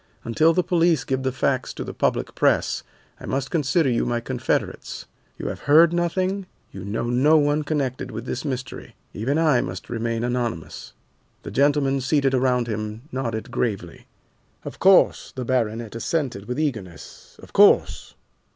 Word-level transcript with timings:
Until 0.23 0.51
the 0.51 0.63
police 0.63 1.03
give 1.03 1.21
the 1.21 1.31
facts 1.31 1.75
to 1.75 1.83
the 1.83 1.93
public 1.93 2.33
press, 2.33 2.81
I 3.19 3.27
must 3.27 3.51
consider 3.51 3.87
you 3.87 4.03
my 4.03 4.19
confederates. 4.19 5.05
You 5.37 5.45
have 5.49 5.59
heard 5.69 5.93
nothing, 5.93 6.47
you 6.71 6.83
know 6.83 7.03
no 7.11 7.37
one 7.37 7.61
connected 7.61 8.09
with 8.09 8.25
this 8.25 8.43
mystery. 8.43 8.95
Even 9.13 9.37
I 9.37 9.61
must 9.61 9.91
remain 9.91 10.23
anonymous." 10.23 10.93
The 11.43 11.51
gentlemen 11.51 12.01
seated 12.01 12.33
around 12.33 12.65
him 12.65 13.03
nodded 13.11 13.51
gravely. 13.51 14.07
"Of 14.65 14.79
course," 14.79 15.33
the 15.35 15.45
baronet 15.45 15.93
assented 15.93 16.45
with 16.45 16.59
eagerness, 16.59 17.35
"of 17.37 17.53
course." 17.53 18.15